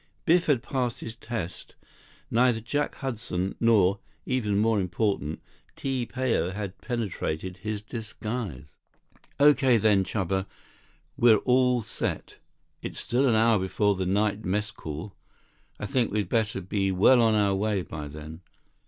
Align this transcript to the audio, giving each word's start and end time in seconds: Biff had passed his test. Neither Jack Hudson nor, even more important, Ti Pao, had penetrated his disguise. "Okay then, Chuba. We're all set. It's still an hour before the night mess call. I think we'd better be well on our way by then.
Biff 0.25 0.47
had 0.47 0.63
passed 0.63 1.01
his 1.01 1.15
test. 1.15 1.75
Neither 2.31 2.59
Jack 2.59 2.95
Hudson 2.95 3.53
nor, 3.59 3.99
even 4.25 4.57
more 4.57 4.79
important, 4.81 5.43
Ti 5.75 6.07
Pao, 6.07 6.49
had 6.49 6.79
penetrated 6.81 7.57
his 7.57 7.83
disguise. 7.83 8.69
"Okay 9.39 9.77
then, 9.77 10.03
Chuba. 10.03 10.47
We're 11.17 11.37
all 11.45 11.83
set. 11.83 12.39
It's 12.81 12.99
still 12.99 13.29
an 13.29 13.35
hour 13.35 13.59
before 13.59 13.93
the 13.93 14.07
night 14.07 14.43
mess 14.43 14.71
call. 14.71 15.13
I 15.79 15.85
think 15.85 16.11
we'd 16.11 16.29
better 16.29 16.61
be 16.61 16.91
well 16.91 17.21
on 17.21 17.35
our 17.35 17.53
way 17.53 17.83
by 17.83 18.07
then. 18.07 18.41